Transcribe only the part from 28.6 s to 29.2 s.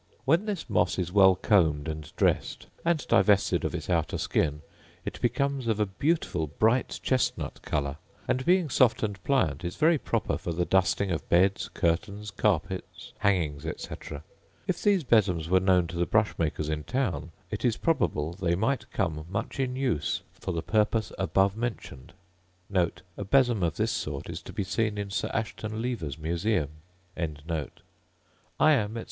am, etc.